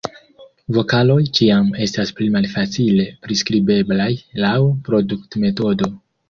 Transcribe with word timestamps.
Vokaloj 0.77 1.17
ĉiam 1.39 1.67
estas 1.85 2.11
pli 2.19 2.29
malfacile 2.37 3.05
priskribeblaj 3.27 4.09
laŭ 4.47 4.57
produktmetodo. 4.89 5.93